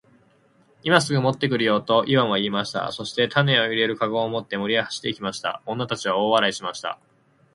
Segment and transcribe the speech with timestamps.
[0.81, 2.91] 「今すぐ持って来るよ。」とイワンは言いました。
[2.91, 5.61] そして種を入れる籠を持って森へ走って行きました。
[5.67, 6.97] 女たちは大笑いしました。